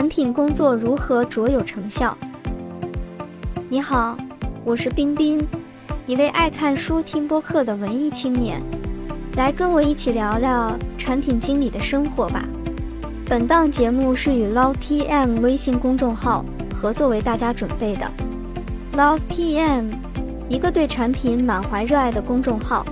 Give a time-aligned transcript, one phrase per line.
[0.00, 2.16] 产品工作如何卓有成效？
[3.68, 4.16] 你好，
[4.64, 5.46] 我是冰冰，
[6.06, 8.62] 一位爱看书、听播客的文艺青年，
[9.36, 12.48] 来跟我一起聊聊产品经理的生活吧。
[13.26, 18.10] 本档节目是与 Love PM 微信公众号合作为大家准备的。
[18.94, 19.92] Love PM，
[20.48, 22.86] 一个对产品满怀热爱的公众号。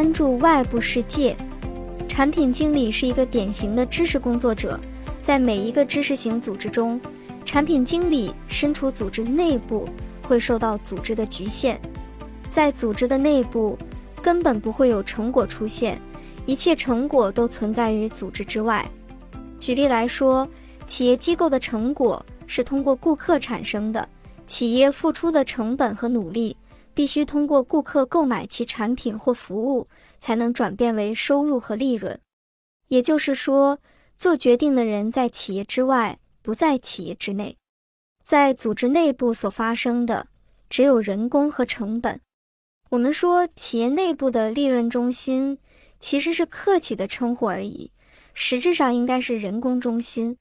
[0.00, 1.36] 关注外部世界，
[2.08, 4.80] 产品经理是一个典型的知识工作者。
[5.20, 6.98] 在每一个知识型组织中，
[7.44, 9.86] 产品经理身处组织内部，
[10.22, 11.78] 会受到组织的局限。
[12.48, 13.78] 在组织的内部，
[14.22, 16.00] 根本不会有成果出现，
[16.46, 18.82] 一切成果都存在于组织之外。
[19.58, 20.48] 举例来说，
[20.86, 24.08] 企业机构的成果是通过顾客产生的，
[24.46, 26.56] 企业付出的成本和努力。
[26.94, 29.88] 必须通过顾客购买其产品或服务，
[30.18, 32.20] 才能转变为收入和利润。
[32.88, 33.78] 也就是说，
[34.18, 37.56] 做决定的人在企业之外，不在企业之内。
[38.22, 40.28] 在组织内部所发生的，
[40.68, 42.20] 只有人工和成本。
[42.90, 45.58] 我们说企业内部的利润中心，
[46.00, 47.92] 其实是客气的称呼而已，
[48.34, 50.36] 实质上应该是人工中心。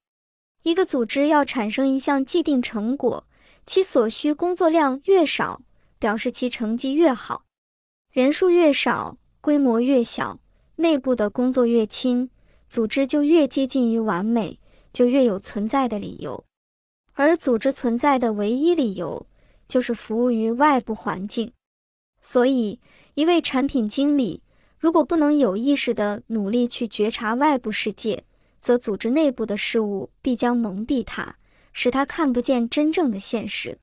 [0.64, 3.26] 一个组织要产生一项既定成果，
[3.66, 5.62] 其所需工作量越少。
[6.00, 7.44] 表示其成绩越好，
[8.12, 10.40] 人数越少，规模越小，
[10.78, 12.30] 内部的工作越轻，
[12.70, 14.60] 组织就越接近于完美，
[14.94, 16.46] 就越有存在的理由。
[17.14, 19.28] 而组织存在的唯一理由，
[19.68, 21.52] 就是服务于外部环境。
[22.22, 22.80] 所以，
[23.14, 24.42] 一位产品经理
[24.78, 28.24] 如果不能有意识地努力去觉察外部世界，
[28.62, 31.36] 则组织内部的事物必将蒙蔽他，
[31.74, 33.78] 使他看不见真正的现实。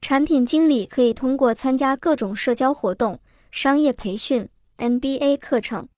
[0.00, 3.18] 产品经理可以通过参加各种社交活动、
[3.50, 4.48] 商业培训、
[4.78, 5.88] MBA 课程。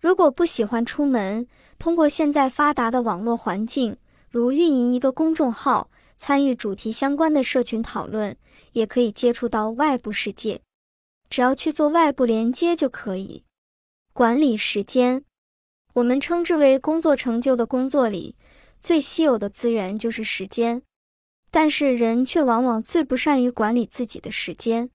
[0.00, 1.46] 如果不喜欢出门，
[1.78, 3.96] 通过现在发达的网络环境，
[4.30, 8.36] 如运营一个公众号、参与主题相关的社群讨论，
[8.72, 10.60] 也可以接触到外部世界。
[11.30, 13.42] 只要去做外部连接就可以。
[14.12, 15.24] 管理时间，
[15.94, 18.36] 我们称之为工作成就的工作里，
[18.80, 20.82] 最稀有的资源就是时间。
[21.50, 24.90] 但是人却往往最不善于管理自己的时间。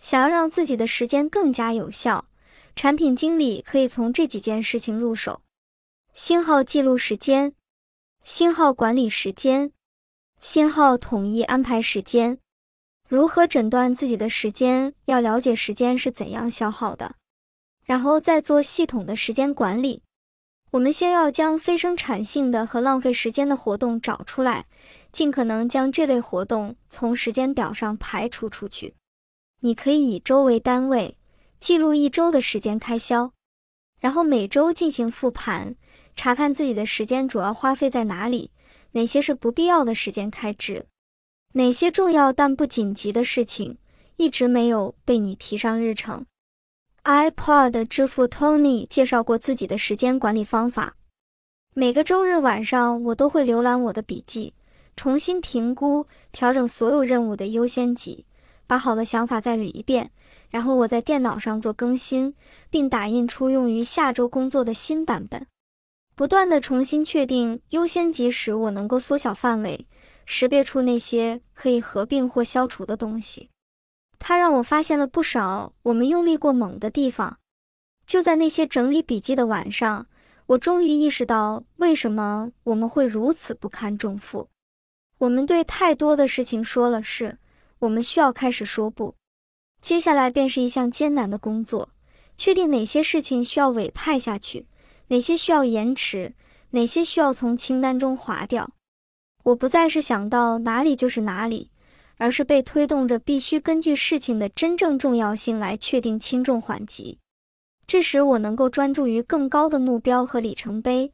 [0.00, 2.26] 想要让自己的时间更加有效，
[2.74, 5.42] 产品经理可以从这几件事情入手：
[6.14, 7.52] 星号记录时间，
[8.24, 9.72] 星号管理时间，
[10.40, 12.38] 星号统一安排时间。
[13.08, 14.94] 如何诊断自己的时间？
[15.06, 17.16] 要了解时间是怎样消耗的，
[17.84, 20.02] 然后再做系统的时间管理。
[20.70, 24.66] 我们先要将非生产性的和浪费时间的活动找出来。
[25.12, 28.94] 尽可能将这类活动从时间表上排除出去。
[29.60, 31.16] 你可以以周为单位，
[31.58, 33.32] 记录一周的时间开销，
[33.98, 35.74] 然后每周进行复盘，
[36.16, 38.50] 查看自己的时间主要花费在哪里，
[38.92, 40.86] 哪些是不必要的时间开支，
[41.52, 43.76] 哪些重要但不紧急的事情
[44.16, 46.24] 一直没有被你提上日程。
[47.04, 50.96] iPod 支付 Tony 介绍过自己的时间管理方法。
[51.74, 54.52] 每个周日晚上，我都会浏览我的笔记。
[55.00, 58.26] 重新评估、调整所有任务的优先级，
[58.66, 60.10] 把好的想法再捋一遍，
[60.50, 62.34] 然后我在电脑上做更新，
[62.68, 65.46] 并打印出用于下周工作的新版本。
[66.14, 69.86] 不断的重新确定优先级时，我能够缩小范围，
[70.26, 73.48] 识别出那些可以合并或消除的东西。
[74.18, 77.38] 它让我发现了不少我们用力过猛的地方。
[78.04, 80.06] 就在那些整理笔记的晚上，
[80.44, 84.50] 我终于意识到为什么我们会如此不堪重负。
[85.20, 87.36] 我们对太多的事情说了是，
[87.80, 89.14] 我们需要开始说不。
[89.82, 91.90] 接下来便是一项艰难的工作，
[92.38, 94.66] 确定哪些事情需要委派下去，
[95.08, 96.32] 哪些需要延迟，
[96.70, 98.70] 哪些需要从清单中划掉。
[99.42, 101.70] 我不再是想到哪里就是哪里，
[102.16, 107.18] 而是被推动着必须根据事情的真正重要性来确定轻重缓急。
[107.86, 111.12] 这时我能够专注于更高的目标和里程碑。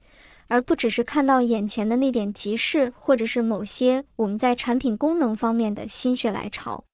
[0.49, 6.85] 而不只是看到眼前的那点急事，或者是某些我们在产品功能方面的心血来潮。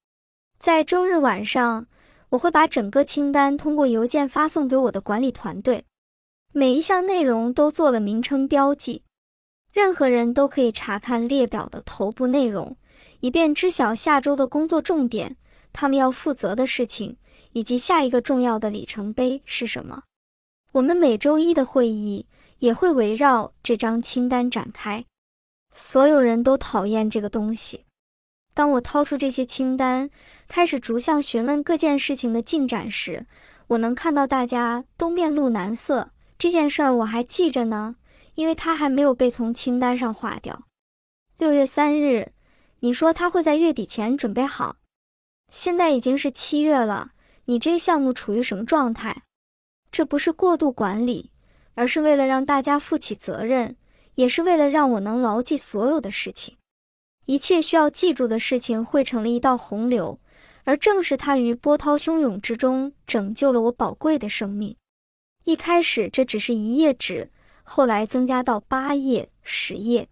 [0.57, 1.85] 在周日晚上，
[2.29, 5.85] 我会把整个清单通过邮件发送给我的管理团队，
[6.51, 9.03] 每一项内容都做了名称标记，
[9.71, 12.75] 任何人都可以查看列表的头部内容，
[13.19, 15.35] 以便知晓下周的工作重点、
[15.71, 17.17] 他们要负责的事情
[17.51, 20.03] 以及下一个重要的里程碑是什么。
[20.71, 22.25] 我们每周一的会议。
[22.63, 25.03] 也会围绕这张清单展开。
[25.73, 27.83] 所有人都讨厌这个东西，
[28.53, 30.09] 当我掏出这些清单，
[30.47, 33.27] 开始逐项询问各件事情的进展时，
[33.67, 36.11] 我能看到大家都面露难色。
[36.37, 37.97] 这件事儿我还记着呢，
[38.35, 40.63] 因为它还没有被从清单上划掉。
[41.37, 42.31] 六月三日，
[42.79, 44.77] 你说他会在月底前准备好，
[45.51, 47.11] 现在已经是七月了，
[47.45, 49.23] 你这项目处于什么状态？
[49.91, 51.31] 这不是过度管理，
[51.75, 53.75] 而是为了让大家负起责任，
[54.15, 56.57] 也是为了让我能牢记所有的事情。
[57.25, 60.19] 一切需要记住的事情汇成了一道洪流，
[60.65, 64.75] 而正是它于波涛汹涌之中拯救了我宝贵的生命。
[65.45, 67.29] 一开始这只是一页纸，
[67.63, 70.07] 后来增加到八页、十页。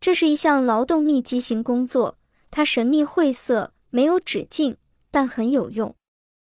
[0.00, 2.16] 这是一项劳动密集型工作，
[2.50, 4.76] 它神秘晦涩，没有止境，
[5.10, 5.94] 但很有用。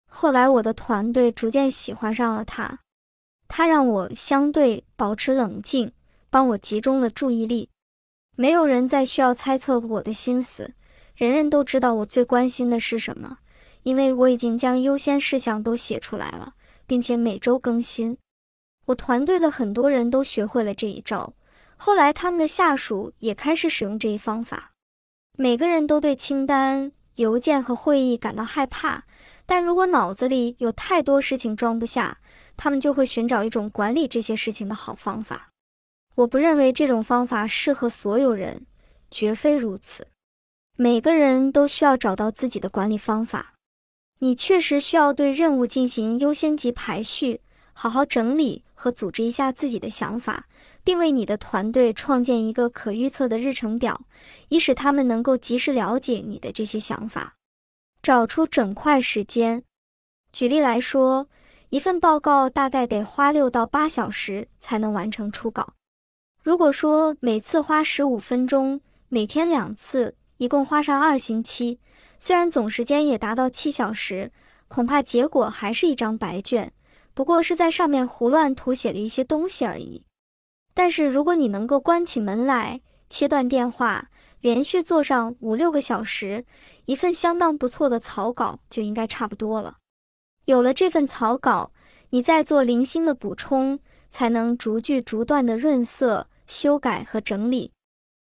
[0.09, 2.79] 后来我的团队逐渐喜欢上了它，
[3.55, 5.91] 它让我相对保持冷静，
[6.31, 7.69] 帮我集中了注意力。
[8.35, 10.73] 没有人再需要猜测我的心思，
[11.15, 13.37] 人人都知道我最关心的是什么，
[13.83, 16.55] 因为我已经将优先事项都写出来了，
[16.87, 18.17] 并且每周更新。
[18.85, 21.35] 我团队的很多人都学会了这一招，
[21.77, 24.71] 后来他们的下属也开始使用这一方法。
[25.37, 29.03] 每个人都对清单、邮件和会议感到害怕，
[29.45, 32.17] 但如果脑子里有太多事情装不下，
[32.55, 35.49] 他们就会寻找一种管理这些事情的好方法。
[36.15, 38.65] 我不认为这种方法适合所有人，
[39.09, 40.07] 绝非如此。
[40.75, 43.53] 每个人都需要找到自己的管理方法。
[44.19, 47.41] 你确实需要对任务进行优先级排序，
[47.73, 50.47] 好好整理和组织一下自己的想法，
[50.83, 53.99] 并为你的团队创建一个可预测的日程表，
[54.49, 57.35] 以使他们能够及时了解你的这些想法。
[58.01, 59.63] 找出整块时间。
[60.31, 61.27] 举例来说，
[61.73, 65.73] 一份报告大概得花六到八小时才能完成初稿。
[66.43, 68.79] 如果说每次花十五分钟，
[69.09, 71.79] 每天两次，一共花上二星期，
[72.19, 74.31] 虽然总时间也达到七小时，
[74.67, 76.71] 恐怕结果还是一张白卷，
[77.15, 80.05] 不过是在上面胡乱涂写了一些东西而已。
[80.75, 84.11] 但是如果你能够关起门来，切断电话，
[84.41, 86.45] 连续做上五六个小时，
[86.85, 89.77] 一份相当不错的草稿就应该差不多了。
[90.45, 91.71] 有了这份草稿，
[92.09, 93.79] 你再做零星的补充，
[94.09, 96.27] 才能逐句逐段的润色。
[96.45, 97.71] 修改和整理，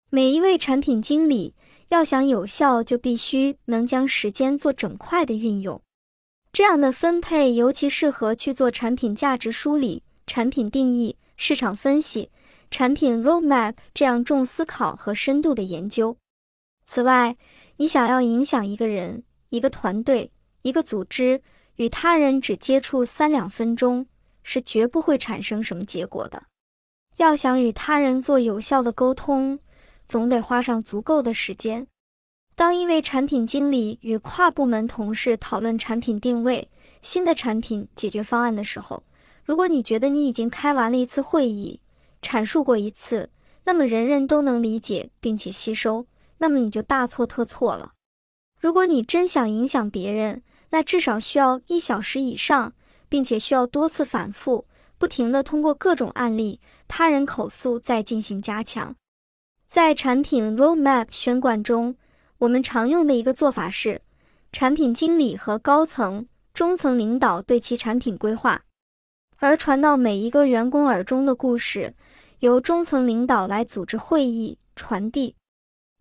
[0.10, 1.54] 每一位产品经理
[1.90, 5.80] 要想有效，就必须能将时间做整块的运用。
[6.54, 12.32] 这样的分配尤其适合去做产品价值梳理、产品定义、市场分析、
[12.72, 16.18] 产品 roadmap 这样重思考和深度的研究。
[16.86, 17.36] 此外，
[17.76, 21.42] 你想要影响一个人、一个团队、一个组织，
[21.76, 24.06] 与他人只接触三两分钟，
[24.44, 26.44] 是绝不会产生什么结果的。
[27.18, 29.60] 要想与他人做有效的沟通，
[30.08, 31.88] 总得花上足够的时间。
[32.56, 36.70] 当一位产品经理与跨部门同事讨论产品定位、
[37.02, 39.04] 新的产品解决方案的时候，
[39.44, 41.82] 如果你觉得你已经开完了一次会议，
[42.22, 43.30] 阐述过一次，
[43.66, 46.06] 那么人人都能理解并且吸收，
[46.38, 47.92] 那么你就大错特错了。
[48.60, 52.74] 如果你真想影响别人，那至少需要一小时以上，
[53.08, 54.66] 并且需要多次反复。
[54.98, 58.96] 不停地通过各种案例、他人口述再进行加强。
[59.68, 61.96] 在产品 roadmap 宣贯中，
[62.38, 64.02] 我们常用的一个做法是，
[64.54, 68.62] 产品经理和高层、中层领导对其产品规划，
[69.38, 71.94] 而传到每一个员工耳中的故事，
[72.40, 75.36] 由中层领导来组织会议传递。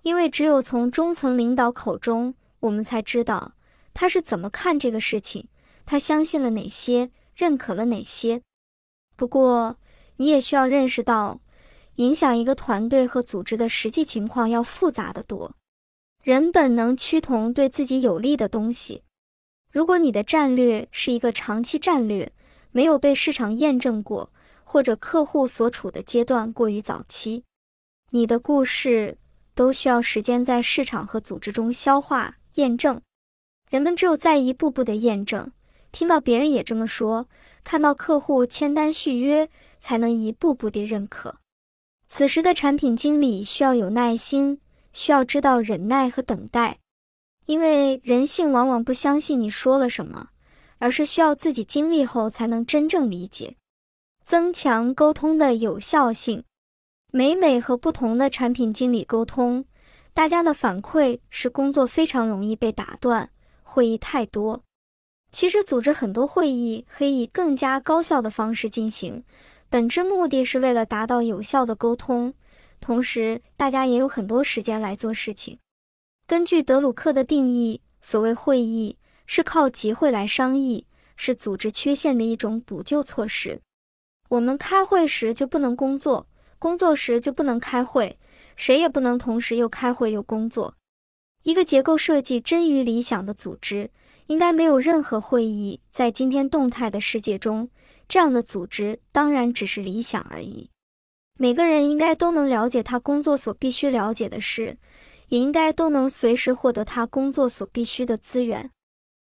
[0.02, 3.52] 因为只有从中层领导口中，我们才知道
[3.94, 5.48] 他是怎么看这个事情，
[5.86, 8.42] 他相信了哪些，认可了哪些。
[9.16, 9.78] 不过，
[10.16, 11.40] 你也需要认识到，
[11.94, 15.54] 影响一个团队和组织的实际情况要复杂的多。
[16.22, 19.02] 人本能趋同对自己有利的东西。
[19.70, 22.32] 如果你的战略是一个长期战略，
[22.72, 24.32] 没有被市场验证过，
[24.64, 27.44] 或者客户所处的阶段过于早期，
[28.10, 29.18] 你的故事
[29.54, 33.00] 都需要时间在市场和组织中消化验证。
[33.74, 35.50] 人们只有在一步步的验证。
[35.90, 37.26] 听到别人也这么说，
[37.64, 39.48] 看到客户签单续约，
[39.80, 41.40] 才能一步步的认可。
[42.06, 44.60] 此时的产品经理需要有耐心，
[44.92, 46.78] 需要知道忍耐和等待，
[47.46, 50.28] 因为人性往往不相信你说了什么，
[50.78, 53.56] 而是需要自己经历后才能真正理解。
[54.22, 56.44] 增强沟通的有效性。
[57.10, 59.64] 每每和不同的产品经理沟通，
[60.12, 63.30] 大家的反馈是工作非常容易被打断，
[63.74, 64.62] 会议太多。
[65.32, 69.24] 其实，组织很多会议可以以更加高效的方式进行，
[69.68, 72.32] 本质目的是为了达到有效的沟通，
[72.80, 75.58] 同时大家也有很多时间来做事情。
[76.24, 83.60] 根据德鲁克的定义，所谓会议是靠集会来商议，是组织缺陷的一种补救措施。
[84.28, 86.28] 我们开会时就不能工作，
[86.60, 88.16] 工作时就不能开会，
[88.54, 90.76] 谁也不能同时又开会又工作。
[91.44, 93.90] 一个结构设计臻于理想的组织，
[94.28, 95.78] 应该没有任何会议。
[95.90, 97.68] 在今天动态的世界中，
[98.08, 100.70] 这样的组织当然只是理想而已。
[101.38, 104.74] 每个人应该都能了解他工作所必须了解的事，
[105.28, 108.70] 也应该都能随时获得他工作所必须的资源。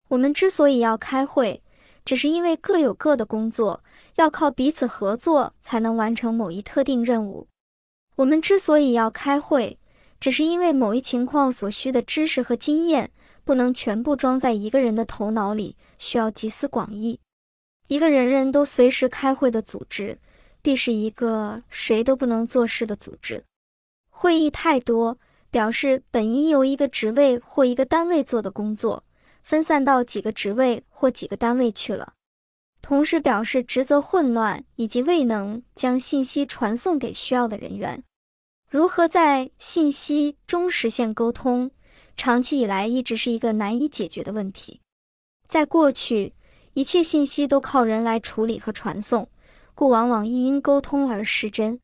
[0.08, 1.62] 我们之所以要开会，
[2.06, 3.84] 只是因为各有各的工作，
[4.16, 7.46] 要靠彼此合作才能完成某一特定任务。
[8.16, 9.78] 我们之所以要开会。
[10.20, 13.12] 只是因为某一情况所需的知识和经验
[13.44, 17.20] 不能全部装在一个人的头脑里，需要集思广益。
[17.88, 20.18] 一个人人都随时开会的组织，
[20.62, 23.44] 必是一个谁都不能做事的组织。
[24.10, 25.20] 会议太多，
[25.52, 29.04] 表示本应由一个职位或一个单位做的工作，
[29.44, 32.14] 分散到几个职位或几个单位去了。
[32.82, 38.04] 同时表示职责混乱，以及未能将信息传送给需要的人员。
[38.76, 41.72] 如何在信息中实现沟通，
[42.18, 44.82] 长期以来一直是一个难以解决的问题。
[45.48, 46.34] 在过去，
[46.74, 49.30] 一切信息都靠人来处理和传送，
[49.76, 51.80] 故往往一因沟通而失真。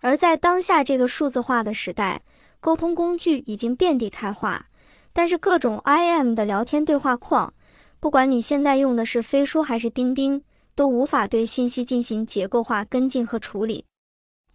[0.00, 2.22] 而在当下这个数字化的时代，
[2.58, 4.68] 沟通工具已经遍地开花，
[5.12, 7.52] 但是各种 IM 的聊天对话框，
[8.00, 10.42] 不管你现在用的是飞书还是钉钉，
[10.74, 13.84] 都无法对信息进行结构化跟进和处理。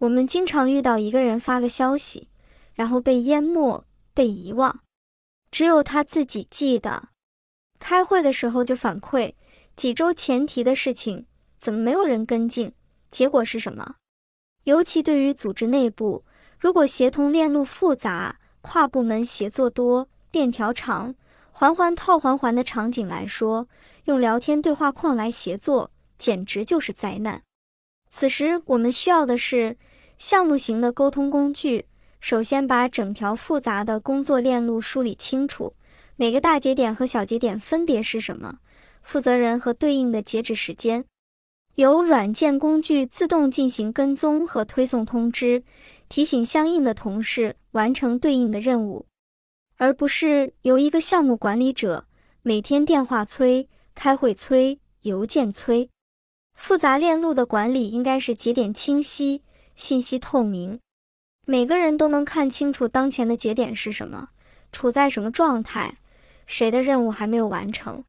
[0.00, 2.30] 我们经常遇到一个人发个消息，
[2.72, 4.80] 然后被淹没、被遗忘，
[5.50, 7.10] 只有他自己记得。
[7.78, 9.34] 开会的时候就反馈
[9.76, 11.26] 几周前提的事情，
[11.58, 12.72] 怎么没有人跟进？
[13.10, 13.96] 结果是什么？
[14.64, 16.24] 尤其对于组织内部，
[16.58, 21.14] 如果协同链路复杂、跨部门协作多、链条长、
[21.52, 23.68] 环环套环环的场景来说，
[24.04, 27.42] 用聊天对话框来协作，简直就是灾难。
[28.08, 29.76] 此时我们需要的是。
[30.20, 31.86] 项目型的沟通工具，
[32.20, 35.72] 首先把整条复杂的工作链路梳理清楚，
[36.16, 38.58] 每个大节点和小节点分别是什么，
[39.00, 41.06] 负责人和对应的截止时间，
[41.76, 45.64] 由软件工具自动进行跟踪和推送通知，
[46.10, 49.06] 提醒相应的同事完成对应的任务，
[49.78, 52.04] 而不是由一个项目管理者
[52.42, 55.88] 每天电话催、开会催、邮件催。
[56.52, 59.40] 复杂链路的管理应该是节点清晰。
[59.80, 60.78] 信息透明，
[61.46, 64.28] 每个人都能看清楚当前的节点是什么，
[64.72, 65.96] 处在什么状态，
[66.46, 68.04] 谁的任务还没有完成，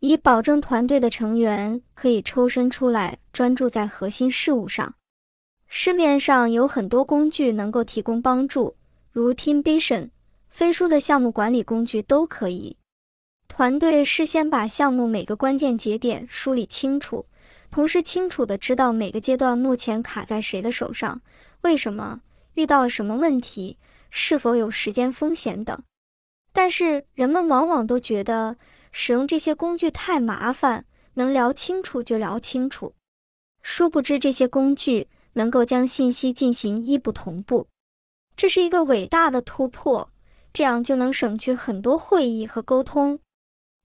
[0.00, 4.94] 以保证团队的成员可以抽身出来，专注在核心事务上。
[5.66, 8.76] 市面上有很多工具能够提供帮助，
[9.10, 10.10] 如 Teamvision、
[10.50, 12.76] 飞书的项目管理工具都可以。
[13.48, 17.24] 团队事先把项目每个关键节点梳理清楚。
[17.70, 21.20] 同时清楚的知道每个阶段目前卡在谁的手上，
[21.60, 22.20] 为什么
[22.54, 23.78] 遇到什么问题，
[24.10, 25.82] 是否有时间风险等。
[26.52, 28.56] 但是人们往往都觉得
[28.90, 32.94] 使用这些工具太麻烦，能聊清楚就聊清楚。
[33.62, 37.68] 殊不知这些工具能够将信息进行异步同步，
[38.34, 40.10] 这是一个伟大的突破。
[40.50, 43.20] 这样就能省去很多会议和沟通，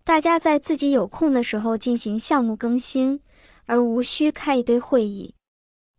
[0.03, 3.19] 大家在自己有空的时候进行项目更新。
[3.65, 5.33] 而无需开一堆会议，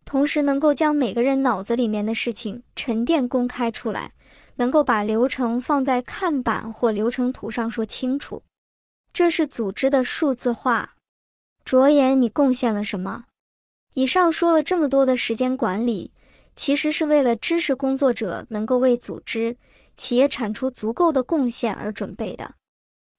[0.05, 4.13] 同时能够将每个人脑子里面的事情沉淀公开出来，
[4.55, 8.43] 能够把流程放在看板或流程图上说清楚。
[9.11, 10.95] 这是组织的数字化。
[11.63, 13.25] 着眼你贡献了什么？
[13.93, 16.11] 以上说了这么多的时间管理，
[16.55, 19.57] 其实是为了知识工作者能够为组织、
[19.97, 22.53] 企业产出足够的贡献而准备的。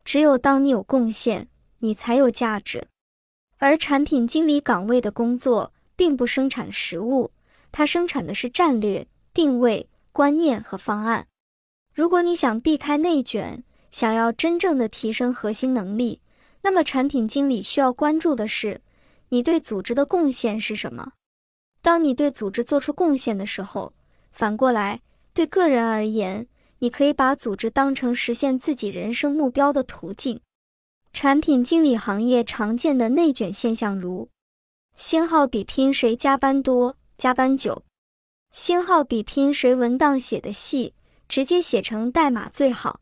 [0.05, 1.49] 只有当你有贡献，
[1.79, 2.87] 你才有价值。
[3.59, 7.31] 而产品经理岗位的工作并不生产实物，
[7.73, 11.27] 它生产的是战略、定位、观念和方案。
[11.95, 16.21] 如果你想避开内卷，想要真正的提升核心能力，
[16.63, 18.83] 那么产品经理需要关注的是
[19.31, 21.13] 你对组织的贡献是什么。
[21.81, 23.95] 当你对组织做出贡献的时候，
[24.33, 25.01] 反过来
[25.33, 26.47] 对个人而言，
[26.81, 30.41] 你可以把组织当成实现自己人生目标的途径。
[31.17, 34.29] 产品经理行业常见的内卷现象如：
[34.99, 37.85] 星号比拼谁加班多、加班久；
[38.53, 40.93] 星号比拼谁文档写的细，
[41.27, 43.01] 直接写成代码最好；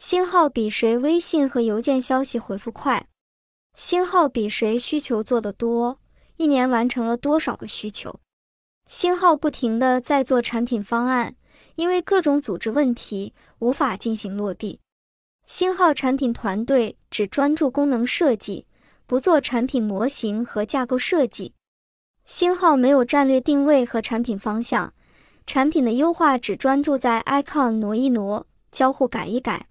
[0.00, 3.06] 星号比谁微信和邮件消息回复快；
[3.76, 6.00] 星号比谁需求做得多，
[6.38, 8.10] 一年完成了多少个需求；
[8.88, 11.36] 星号不停的在做产品方案，
[11.76, 14.80] 因为各种组织问题无法进行落地。
[15.46, 18.66] 星号产品团队只专注功能设计，
[19.06, 21.54] 不做产品模型和架构设计。
[22.24, 24.92] 星号没有战略定位和产品方向，
[25.46, 29.68] 产品的优化只专注在 icon 挪一挪，交互改一改。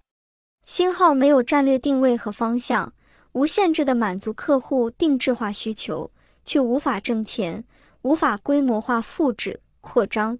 [0.64, 2.94] 星号没有战略定位和方向，
[3.32, 6.10] 无限制的满足客户定制化需求，
[6.46, 7.62] 却无法挣钱，
[8.00, 10.38] 无法规模化复制扩张。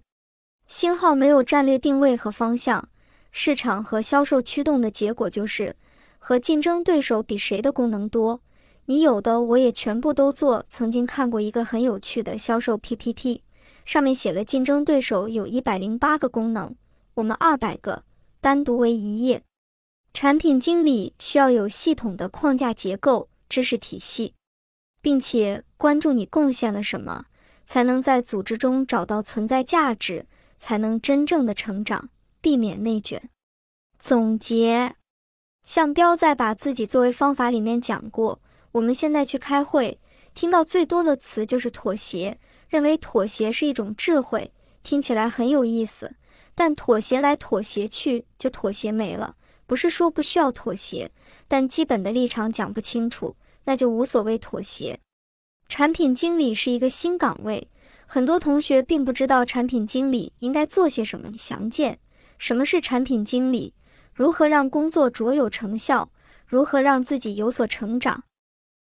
[0.65, 2.89] 星号没有战略定位和方向，
[3.31, 5.75] 市场和销售驱动的结果就是
[6.17, 8.41] 和竞争对手比谁的功能多。
[8.85, 10.65] 你有的我也全部都做。
[10.69, 13.43] 曾经看过一个很有趣的销售 PPT，
[13.83, 16.73] 上面写了竞争对手有一百零八个功能，
[17.15, 18.03] 我们二百个，
[18.39, 19.43] 单独为一页。
[20.13, 24.33] 产品经理需要有系统的框架结构、知识体系，
[25.01, 27.25] 并且关注你贡献了什么，
[27.65, 30.25] 才能在组织中找到存在价值，
[30.57, 32.09] 才能真正的成长，
[32.47, 33.29] 避免内卷。
[33.99, 34.95] 总结，
[35.65, 38.39] 向彪在把自己作为方法里面讲过。
[38.71, 39.99] 我们现在去开会，
[40.33, 42.39] 听到最多的词就是妥协，
[42.69, 44.49] 认为妥协是一种智慧，
[44.81, 46.15] 听起来很有意思。
[46.55, 49.35] 但妥协来妥协去，就妥协没了。
[49.65, 51.11] 不是说不需要妥协，
[51.49, 53.35] 但基本的立场讲不清楚，
[53.65, 54.97] 那就无所谓妥协。
[55.67, 57.67] 产品经理是一个新岗位，
[58.05, 61.29] 很多同学并不知道产品经理应该做些什么。
[61.37, 61.99] 详见
[62.37, 63.73] 什么是产品经理，
[64.13, 66.09] 如何让工作卓有成效，
[66.45, 68.23] 如何让自己有所成长。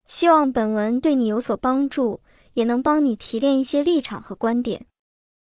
[0.07, 2.21] 希望本文对你有所帮助，
[2.53, 4.85] 也能帮你提炼一些立场和观点，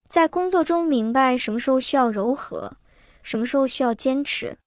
[0.10, 2.78] 在工作中明白什么时候需要柔和，
[3.22, 4.58] 什么时候需要坚持。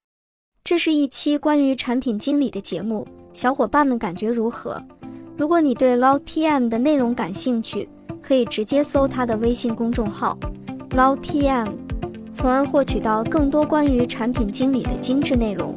[0.63, 4.81] 这是一期关于产品经理的节目，小伙伴们感觉如何？
[5.37, 7.89] 如果你对 Loud PM 的内容感兴趣，
[8.21, 10.39] 可以直接搜他的微信公众号
[10.91, 11.73] Loud PM，
[12.39, 15.77] 从而获取到更多关于产品经理的精致内容。